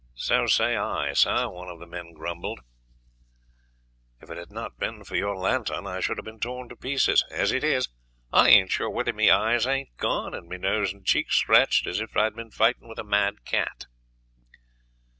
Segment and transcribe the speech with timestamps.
[0.15, 2.61] "So say I, sir," one of the men grumbled;
[4.19, 7.23] "if it had not been for your lantern I should have been torn to pieces.
[7.29, 7.87] As it is,
[8.33, 11.85] I aint sure whether my eyes aint gone, and my nose and cheeks are scratched
[11.85, 13.85] as if I had been fighting with a mad cat."